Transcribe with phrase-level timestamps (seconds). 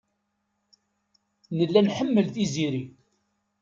[1.57, 2.83] Nella nḥemmel Tiziri.